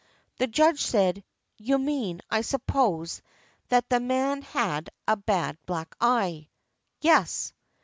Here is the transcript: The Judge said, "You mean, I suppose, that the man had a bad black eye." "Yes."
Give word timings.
The 0.39 0.47
Judge 0.47 0.81
said, 0.81 1.23
"You 1.59 1.77
mean, 1.77 2.21
I 2.27 2.41
suppose, 2.41 3.21
that 3.69 3.87
the 3.87 3.99
man 3.99 4.41
had 4.41 4.89
a 5.07 5.15
bad 5.15 5.59
black 5.67 5.93
eye." 6.01 6.49
"Yes." 7.01 7.53